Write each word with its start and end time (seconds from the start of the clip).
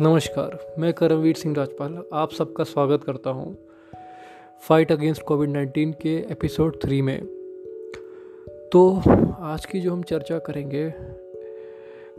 नमस्कार, 0.00 0.74
मैं 0.78 0.92
करमवीर 0.92 1.34
सिंह 1.34 1.54
राजपाल, 1.56 2.02
आप 2.12 2.30
सबका 2.30 2.64
स्वागत 2.64 3.04
करता 3.04 3.30
हूँ 3.30 3.56
फाइट 4.60 4.92
अगेंस्ट 4.92 5.22
कोविड 5.22 5.50
19 5.50 5.94
के 6.02 6.16
एपिसोड 6.32 6.76
थ्री 6.82 7.02
में। 7.02 7.26
तो 8.72 9.02
आज 9.38 9.66
की 9.66 9.80
जो 9.80 9.92
हम 9.92 10.02
चर्चा 10.02 10.38
करेंगे, 10.38 10.86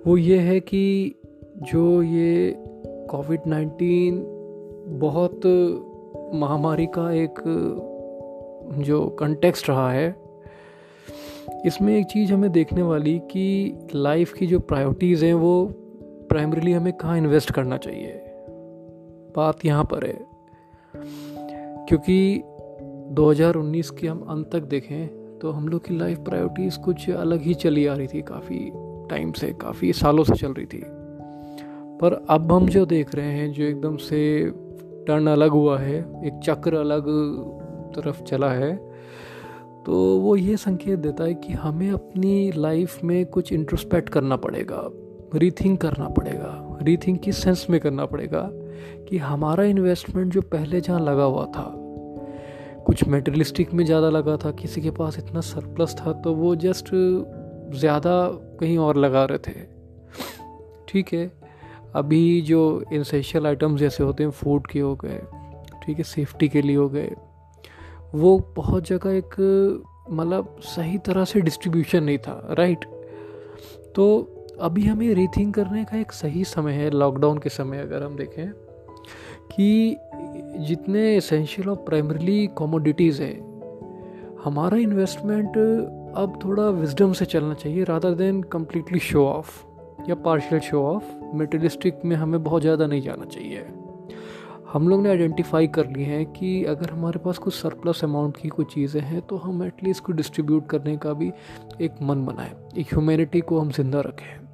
वो 0.08 0.18
ये 0.18 0.38
है 0.38 0.60
कि 0.60 1.16
जो 1.58 2.02
ये 2.02 2.56
कोविड 3.10 3.40
19 3.40 4.22
बहुत 5.00 5.46
महामारी 6.34 6.86
का 6.86 7.12
एक, 7.12 7.40
जो 8.78 9.08
कंटेक्स्ट 9.10 9.70
रहा 9.70 9.92
है, 9.92 10.16
इसमें 11.66 12.00
एक 12.00 12.06
चीज़ 12.06 12.34
हमें 12.34 12.52
देखने 12.52 12.82
वाली 12.82 13.20
कि 13.20 13.78
लाइफ 13.96 14.34
की 14.34 14.48
जो 14.48 14.60
प्रायोरिटीज़ 14.60 15.26
हैं 15.26 15.34
वो 15.34 15.84
प्राइमरीली 16.30 16.72
हमें 16.72 16.94
कहाँ 16.94 17.18
इन्वेस्ट 17.18 17.52
करना 17.52 17.78
चाहिए? 17.78 18.24
बात 19.36 19.66
यहाँ 19.66 19.84
पर 19.84 20.06
है। 20.06 20.26
क्योंकि 21.86 22.42
2019 23.12 23.90
के 23.90 24.08
हम 24.08 24.20
अंत 24.20 24.50
तक 24.54 24.62
देखें 24.62 25.08
तो 25.42 25.52
हम 25.52 25.68
लोग 25.68 25.86
की 25.86 25.98
लाइफ 25.98 26.20
प्रायोरिटीज़ 26.20 26.80
कुछ 26.80 27.10
अलग 27.10 27.42
ही 27.42 27.54
चली 27.54 27.86
आ 27.86 27.94
रही 27.94 28.08
थी, 28.08 28.22
काफ़ी 28.22 28.72
टाइम 29.10 29.32
से, 29.32 29.52
काफ़ी 29.54 29.94
सालों 29.94 30.24
से 30.24 30.34
चल 30.34 30.54
रही 30.54 30.66
थी। 30.66 30.84
पर 32.00 32.26
अब 32.30 32.52
हम 32.52 32.68
जो 32.68 32.86
देख 32.86 33.16
रहे 33.16 33.26
हैं, 33.26 33.52
जो 33.54 33.64
एकदम 33.64 33.98
से 33.98 34.52
टर्न 35.08 35.28
अलग 35.28 35.50
हुआ 35.50 35.80
है, 35.80 36.00
एक 36.28 36.40
चक्र 36.44 36.76
अलग 36.76 37.06
तरफ़ 37.96 38.24
चला 38.24 38.52
है 38.52 38.88
तो 39.86 40.18
वो 40.20 40.36
ये 40.36 40.58
संकेत 40.58 41.00
देता 41.00 41.24
है 41.24 41.34
कि 41.34 41.54
हमें 41.54 41.92
अपनी 41.92 42.52
लाइफ 42.52 43.04
में 43.04 43.26
कुछ 43.26 43.54
इंट्रोस्पेक्ट 43.54 44.10
करना 44.10 44.36
पड़ेगा। 44.36 44.90
रीथिंक 45.36 45.80
करना 45.82 46.08
पड़ेगा 46.10 46.80
रीथिंक 46.84 47.20
किस 47.22 47.38
सेंस 47.44 47.66
में 47.70 47.80
करना 47.80 48.06
पड़ेगा 48.06 48.50
कि 49.08 49.18
हमारा 49.18 49.64
इन्वेस्टमेंट 49.64 50.34
जो 50.34 50.42
पहले 50.44 50.82
जहाँ 50.82 51.00
लगा 51.00 51.24
हुआ 51.24 51.46
था, 51.48 51.72
कुछ 52.86 53.04
मेटेरियलिस्टिक 53.04 53.74
में 53.74 53.84
ज़्यादा 53.86 54.10
लगा 54.10 54.36
था, 54.38 54.52
किसी 54.52 54.82
के 54.82 54.92
पास 54.92 55.18
इतना 55.20 55.42
सरप्लस 55.42 55.96
था 55.96 56.14
तो 56.14 56.34
वो 56.36 56.56
जस्ट 56.58 56.90
ज़्यादा 57.74 58.14
कहीं 58.60 58.78
और 58.78 58.98
लगा 58.98 59.24
रहे 59.26 59.38
थे। 59.38 59.66
ठीक 60.88 61.14
है, 61.14 61.32
अभी 61.96 62.42
जो 62.42 62.84
इंसेंशियल 62.94 63.48
आइटम्स 63.48 63.80
जैसे 63.80 64.04
होते 64.04 64.24
हैं 64.24 64.32
फ़ूड 64.32 64.68
के 64.68 64.80
हो 64.80 64.96
गए, 64.96 65.22
ठीक 65.84 65.98
है 65.98 66.04
सेफ्टी 66.04 66.48
के 66.50 66.62
लिए 66.62 66.76
हो 66.76 66.88
गए, 66.90 67.12
वो 68.16 68.38
बहुत 68.56 68.88
जगह 68.88 69.18
एक 69.18 69.36
मतलब 70.12 70.56
सही 70.66 70.98
तरह 70.98 71.26
से 71.26 71.42
डिस्ट्रीब्यूशन 71.42 72.04
नहीं 72.04 72.18
था 72.18 72.42
राइट 72.58 72.86
तो 73.96 74.06
अभी 74.62 74.86
हमें 74.86 75.08
रीथिंक 75.16 75.54
करने 75.56 75.84
का 75.86 75.98
एक 75.98 76.12
सही 76.12 76.44
समय 76.44 76.74
है 76.74 76.90
लॉकडाउन 76.90 77.38
के 77.38 77.50
समय 77.50 77.78
अगर 77.78 78.04
हम 78.04 78.16
देखें, 78.16 78.48
कि 79.52 79.98
जितने 80.60 81.02
एसेंशियल 81.18 81.70
और 81.70 81.76
प्राइमरली 81.76 82.46
कॉमोडिटीज़ 82.48 83.22
है, 83.22 83.34
हमारा 84.44 84.78
इन्वेस्टमेंट 84.78 85.58
अब 86.18 86.40
थोड़ा 86.44 86.70
विजडम 86.70 87.14
से 87.14 87.26
चलना 87.26 87.54
चाहिए 87.54 87.84
rather 87.84 88.14
than 88.14 88.42
completely 88.44 89.00
show 89.00 89.26
off 89.26 89.52
या 90.10 90.16
पार्शियल 90.16 90.62
शो 90.62 90.84
ऑफ़ 90.86 91.14
मेटेरियलिस्टिक 91.36 92.00
में 92.06 92.16
हमें 92.16 92.44
बहुत 92.44 92.62
ज़्यादा 92.62 92.88
नहीं 92.88 93.02
जाना 93.02 93.26
चाहिए। 93.26 93.66
हम 94.74 94.88
लोग 94.90 95.02
ने 95.02 95.10
आइडेंटिफाई 95.10 95.68
कर 95.68 95.90
लिए 95.90 96.06
हैं 96.06 96.26
कि 96.32 96.64
अगर 96.66 96.90
हमारे 96.90 97.20
पास 97.20 97.38
कुछ 97.38 97.54
सरप्लस 97.54 98.04
अमाउंट 98.04 98.38
की 98.38 98.50
कोई 98.50 98.66
चीज़ें 98.66 99.02
हैं 99.02 99.22
तो 99.22 99.38
हम 99.38 99.64
एटलीस्ट 99.64 100.04
को 100.04 100.14
डिस्ट्रीब्यूट 100.14 100.68
करने 100.70 100.98
का 100.98 101.14
भी 101.14 101.32
एक 101.82 102.02
मन 102.02 102.26
बनाएँ, 102.26 102.52
एक 102.78 102.94
ह्यूमैनिटी 102.94 103.42
को 103.42 103.60
हम 103.60 103.72
ज़िंदा 103.72 104.02
रखें। 104.02 104.47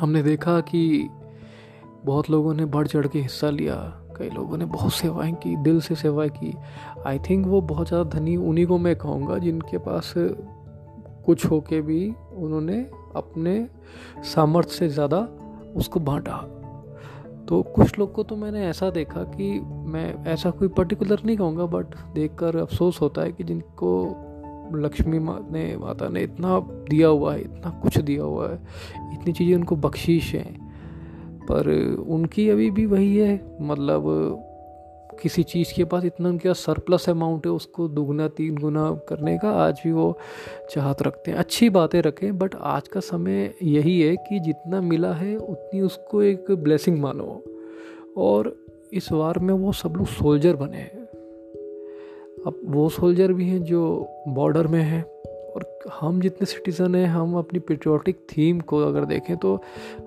हमने 0.00 0.22
देखा 0.22 0.60
कि 0.60 1.08
बहुत 2.04 2.30
लोगों 2.30 2.54
ने 2.54 2.64
बढ़ 2.64 2.86
चढ़ 2.86 3.06
के 3.06 3.20
हिस्सा 3.20 3.50
लिया। 3.50 3.76
कई 4.16 4.28
लोगों 4.30 4.56
ने 4.56 4.64
बहुत 4.64 4.92
सेवाएँ 4.92 5.32
की, 5.32 5.56
दिल 5.56 5.80
से 5.80 5.94
सेवाएँ 5.94 6.30
की। 6.30 6.54
आई 7.06 7.18
थिंक 7.18 7.46
वो 7.46 7.60
बहुत 7.60 7.88
ज़्यादा 7.88 8.18
धनी 8.18 8.36
उन्हीं 8.36 8.66
को 8.66 8.78
मैं 8.78 8.96
कहूँगा 8.96 9.38
जिनके 9.38 9.78
पास 9.78 10.12
कुछ 11.26 11.44
हो 11.46 11.60
के 11.60 11.80
भी 11.80 12.14
उन्होंने 12.34 12.78
अपने 13.16 13.68
सामर्थ्य 14.24 14.74
से 14.74 14.88
ज़्यादा 14.88 15.18
उसको 15.76 16.00
बांटा। 16.00 16.36
तो 17.48 17.62
कुछ 17.62 17.98
लोग 17.98 18.12
को 18.12 18.22
तो 18.22 18.36
मैंने 18.36 18.66
ऐसा 18.66 18.90
देखा 18.90 19.22
कि 19.22 19.60
मैं 19.86 20.24
ऐसा 20.24 20.50
कोई 20.50 20.68
पर्टिकुलर 20.68 21.22
नहीं 21.24 21.36
कहूँगा 21.36 21.66
बट 21.66 21.94
देखकर 22.14 22.56
अफसोस 22.56 23.00
होता 23.00 23.22
है 23.22 23.32
कि 23.32 23.44
जिनको 23.44 24.06
लक्ष्मी 24.74 25.18
माँ 25.18 25.48
ने, 25.52 25.76
माता 25.76 26.08
ने 26.08 26.22
इतना 26.22 26.60
दिया 26.60 27.08
हुआ 27.08 27.34
है, 27.34 27.40
इतना 27.40 27.80
कुछ 27.82 27.98
दिया 27.98 28.22
हुआ 28.22 28.50
है, 28.50 28.58
इतनी 29.14 29.32
चीज़ें 29.32 29.56
उनको 29.56 29.76
बख्शीश 29.76 30.34
हैं। 30.34 30.66
पर 31.42 31.68
उनकी 32.08 32.50
अभी 32.50 32.70
भी 32.70 32.86
वही 32.86 33.16
है 33.16 33.58
मतलब 33.60 34.02
किसी 35.22 35.42
चीज़ 35.42 35.74
के 35.76 35.84
पास 35.84 36.04
इतना 36.04 36.28
उनके 36.28 36.48
पास 36.48 36.56
सरप्लस 36.56 37.10
अमाउंट 37.10 37.46
है, 37.46 37.52
उसको 37.52 37.88
दुगना, 37.88 38.28
तीन 38.28 38.56
गुना 38.56 39.00
करने 39.08 39.38
का 39.38 39.50
आज 39.50 39.80
भी 39.84 39.92
वो 39.92 40.18
चाहत 40.70 41.02
रखते 41.02 41.30
हैं। 41.30 41.38
अच्छी 41.38 41.70
बातें 41.70 42.02
रखें 42.02 42.38
बट 42.38 42.54
आज 42.54 42.88
का 42.88 43.00
समय 43.00 43.54
यही 43.62 44.00
है 44.00 44.16
कि 44.16 44.40
जितना 44.40 44.80
मिला 44.80 45.12
है, 45.12 45.36
उतनी 45.36 45.80
उसको 45.80 46.22
एक 46.22 46.44
ब्लेसिंग 46.50 46.98
मानो। 46.98 47.42
और 48.16 48.56
इस 48.92 49.12
वार 49.12 49.38
में 49.38 49.54
वो 49.54 49.72
सब 49.72 49.94
लोग 49.96 50.06
सोल्जर 50.06 50.56
बने 50.56 50.76
हैं। 50.76 50.95
अब 52.46 52.60
वो 52.64 52.88
सोल्जर 52.88 53.32
भी 53.32 53.48
हैं 53.48 53.62
जो 53.62 53.82
बॉर्डर 54.28 54.66
में 54.66 54.82
हैं 54.82 55.02
और 55.02 55.64
हम 56.00 56.20
जितने 56.20 56.46
सिटीज़न 56.46 56.94
हैं, 56.94 57.06
हम 57.06 57.34
अपनी 57.34 57.58
पेट्रियाटिक 57.58 58.16
थीम 58.30 58.60
को 58.60 58.78
अगर 58.78 59.04
देखें 59.04 59.36
तो 59.36 59.58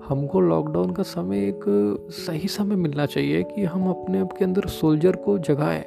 हमको 0.08 0.40
लॉकडाउन 0.40 0.92
का 0.92 1.02
समय 1.02 1.48
एक 1.48 1.64
सही 2.10 2.48
समय 2.48 2.76
मिलना 2.76 3.06
चाहिए 3.06 3.42
कि 3.42 3.64
हम 3.64 3.88
अपने 3.90 4.18
आप 4.18 4.32
के 4.32 4.44
अंदर 4.44 4.66
सोल्जर 4.68 5.16
को 5.16 5.38
जगाएँ। 5.40 5.84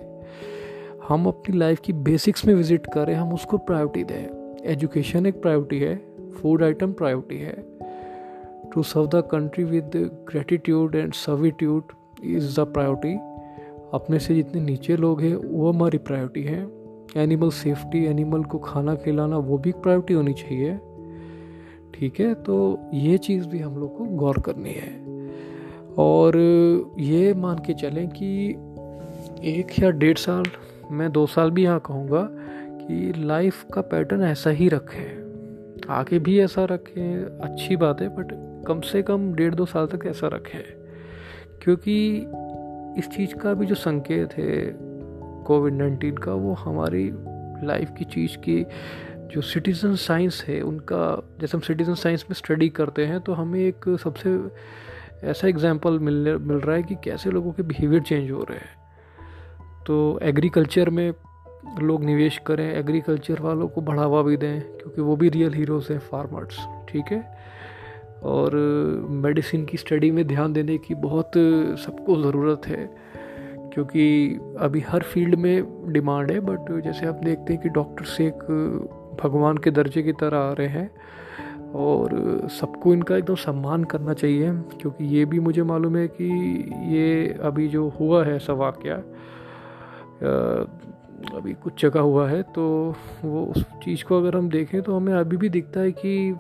हम 1.08 1.26
अपनी 1.26 1.58
लाइफ 1.58 1.80
की 1.80 1.94
बेसिक्स 1.94 2.46
में 2.46 2.54
विज़िट 2.56 2.88
करें, 2.94 3.14
हम 3.16 3.34
उसको 3.34 3.58
प्रायोरिटी 3.58 4.04
दें। 4.04 4.70
एजुकेशन 4.72 5.26
एक 5.26 5.42
प्रायोरिटी 5.42 5.80
है 5.80 5.96
फ़ूड 6.32 6.64
आइटम 6.64 6.94
प्रायोरिटी 6.94 7.38
है। 7.38 7.56
To 8.74 8.84
serve 8.84 9.08
the 9.08 9.28
country 9.32 9.64
with 9.64 9.92
gratitude 10.30 10.96
and 10.96 11.14
servitude 11.14 11.94
is 12.26 12.60
the 12.62 12.64
priority 12.66 13.18
अपने 13.94 14.20
से 14.20 14.36
जितने 14.36 14.62
नीचे 14.62 14.96
लोग 14.96 15.22
हैं, 15.22 15.36
वो 15.36 15.72
हमारी 15.72 15.98
प्रायोरिटी 15.98 16.44
है। 16.44 16.84
एनिमल 17.18 17.50
सेफ्टी 17.50 18.06
एनिमल 18.06 18.44
को 18.44 18.60
खाना 18.60 18.96
खिलाना, 18.96 19.38
वो 19.38 19.58
भी 19.58 19.72
प्रायोरिटी 19.72 20.14
होनी 20.14 20.34
चाहिए। 20.34 20.80
ठीक 21.94 22.20
है? 22.20 22.34
तो 22.34 22.80
ये 22.94 23.18
चीज़ 23.18 23.48
भी 23.48 23.60
हम 23.60 23.78
लोग 23.78 23.98
को 23.98 24.06
गौर 24.06 24.40
करनी 24.40 24.72
है। 24.72 25.04
और 25.98 26.38
ये 27.00 27.34
मान 27.34 27.56
के 27.56 27.74
चलें 27.74 28.10
कि 28.10 28.50
एक 29.52 29.68
या 29.80 29.90
डेढ़ 29.90 30.18
साल, 30.18 30.44
मैं 30.92 31.12
दो 31.12 31.26
साल 31.26 31.52
भी 31.52 31.64
यहाँ 31.64 31.80
कहूँगा 31.86 32.30
कि 32.72 33.14
लाइफ 33.18 33.66
का 33.74 33.82
पैटर्न 33.82 34.22
ऐसा 34.22 34.50
ही 34.50 34.70
रखें। 34.70 35.24
आगे 35.90 36.20
भी 36.20 36.40
ऐसा 36.40 36.66
रखें, 36.66 37.26
अच्छी 37.40 37.76
बात 37.76 38.02
है 38.02 38.08
बट 38.08 38.28
कम 38.68 38.82
से 38.82 39.02
कम 39.02 39.34
डेढ़ 39.34 39.56
दो 39.56 39.66
साल 39.66 39.86
तक 39.86 40.06
ऐसा 40.06 40.28
रखें। 40.28 40.64
क्योंकि 41.64 42.26
इस 42.98 43.10
चीज़ 43.10 43.36
का 43.36 43.54
भी 43.54 43.66
जो 43.66 43.76
संकेत 43.76 44.34
है 44.34 44.76
कोविड 45.46 45.74
नाइन्टीन 45.74 46.18
का, 46.18 46.34
वो 46.34 46.54
हमारी 46.54 47.10
लाइफ 47.68 47.92
की 47.98 48.06
चीज़ 48.06 48.38
की 48.38 48.66
जो 49.34 49.42
सिटीज़न 49.42 49.96
साइंस 49.96 50.44
है, 50.48 50.62
उनका, 50.62 51.38
जैसे 51.42 51.58
हम 51.58 51.62
सिटीज़न 51.62 51.94
साइंस 51.96 52.26
में 52.30 52.36
स्टडी 52.36 52.70
करते 52.70 53.06
हैं 53.06 53.20
तो 53.20 53.34
हमें 53.34 53.60
एक 53.60 53.98
सबसे 54.04 54.38
ऐसा 55.24 55.48
एग्ज़ाम्पल 55.48 56.00
मिल 56.00 56.38
मिल 56.38 56.58
रहा 56.58 56.76
है 56.76 56.84
कि 56.84 56.96
कैसे 57.04 57.30
लोगों 57.32 57.52
के 57.52 57.64
बिहेवियर 57.64 58.02
चेंज 58.02 58.32
हो 58.32 58.44
रहे 58.50 58.58
हैं। 58.58 59.84
तो 59.88 60.20
एग्रीकल्चर 60.22 60.90
में 60.90 61.14
लोग 61.82 62.04
निवेश 62.04 62.38
करें 62.48 62.66
एग्रीकल्चर 62.70 63.40
वालों 63.42 63.68
को 63.68 63.82
बढ़ावा 63.82 64.22
भी 64.22 64.38
दें, 64.38 64.62
क्योंकि 64.62 65.02
वो 65.02 65.16
भी 65.16 65.30
रियल 65.30 65.54
हीरोज़ 65.54 65.92
हैं 65.94 66.00
फार्मर्स 66.00 66.60
ठीक 66.90 67.12
है? 67.12 67.33
और 68.24 68.56
मेडिसिन 69.24 69.66
की 69.66 69.78
स्टडी 69.78 70.12
में 70.12 70.26
ध्यान 70.28 70.54
देने 70.54 70.78
की 70.78 70.96
बहुत 70.96 71.32
सबको 71.80 72.16
ज़रूरत 72.22 72.68
है, 72.68 72.90
क्योंकि 73.74 74.40
अभी 74.60 74.80
हर 74.88 75.04
फ़ील्ड 75.04 75.36
में 75.36 75.92
डिमांड 75.94 76.32
है, 76.32 76.40
बट 76.40 76.72
जैसे 76.84 77.06
आप 77.06 77.22
देखते 77.24 77.54
हैं 77.54 77.62
कि 77.62 77.70
डॉक्टर्स 77.70 78.20
एक 78.22 78.44
भगवान 79.24 79.58
के 79.58 79.72
दर्जे 79.72 80.04
की 80.04 80.14
तरह 80.14 80.38
आ 80.38 80.54
रहे 80.54 80.68
हैं 80.68 80.90
और 81.76 82.48
सबको 82.52 82.94
इनका 82.94 83.16
एकदम 83.18 83.36
सम्मान 83.36 83.84
करना 83.84 84.14
चाहिए, 84.14 84.52
क्योंकि 84.82 85.06
ये 85.16 85.26
भी 85.26 85.40
मुझे 85.40 85.64
मालूम 85.64 85.98
है 85.98 86.08
कि 86.08 86.30
ये 86.96 87.38
अभी 87.44 87.68
जो 87.68 87.88
हुआ 88.00 88.24
है, 88.26 88.36
ऐसा 88.36 88.54
वाक़ 88.54 88.88
अभी 91.36 91.54
कुछ 91.54 91.82
जगह 91.82 92.00
हुआ 92.00 92.28
है 92.30 92.42
तो 92.44 92.64
वो 93.24 93.44
उस 93.46 93.64
चीज़ 93.84 94.04
को 94.04 94.18
अगर 94.18 94.36
हम 94.38 94.50
देखें 94.50 94.82
तो 94.82 94.96
हमें 94.96 95.14
अभी 95.14 95.38
भी 95.38 95.50
दिखता 95.50 95.80
है 95.80 95.92
कि 95.92 96.36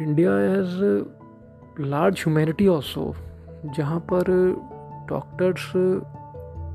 India 0.00 0.32
has 0.32 0.76
large 1.80 2.20
humanity 2.20 2.66
also 2.66 3.14
जहाँ 3.76 4.00
पर 4.00 4.24
डॉक्टर्स 5.08 5.68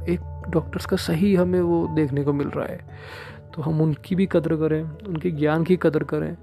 एक 0.09 0.43
डॉक्टर्स 0.49 0.85
का 0.85 0.97
सही 0.97 1.35
हमें 1.35 1.61
वो 1.61 1.87
देखने 1.87 2.23
को 2.23 2.33
मिल 2.33 2.47
रहा 2.47 2.65
है। 2.65 2.79
तो 3.53 3.61
हम 3.61 3.81
उनकी 3.81 4.15
भी 4.15 4.25
कदर 4.31 4.55
करें, 4.55 4.83
उनके 5.07 5.31
ज्ञान 5.31 5.63
की 5.63 5.77
कदर 5.81 6.03
करें। 6.03 6.35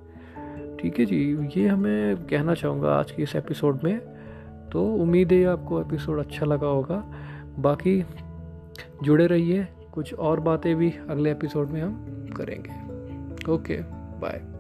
ठीक 0.77 0.99
है 0.99 1.07
जी, 1.07 1.49
ये 1.57 1.69
हमें 1.69 2.17
कहना 2.17 2.55
चाहूँगा 2.55 2.95
आज 2.95 3.11
के 3.11 3.23
इस 3.23 3.37
एपिसोड 3.37 3.81
में। 3.85 3.99
तो 4.73 4.85
उम्मीद 4.85 5.33
है 5.33 5.45
आपको 5.45 5.81
एपिसोड 5.81 6.19
अच्छा 6.19 6.47
लगा 6.47 6.67
होगा। 6.67 7.05
बाकी 7.59 8.07
जुड़े 9.03 9.27
रहिए, 9.27 9.69
कुछ 9.93 10.15
और 10.15 10.41
बातें 10.41 10.77
भी 10.77 10.95
अगले 11.11 11.31
एपिसोड 11.31 11.69
में 11.69 11.83
हम 11.83 11.95
करेंगे। 12.37 13.53
Okay 13.53 13.79
bye 14.21 14.52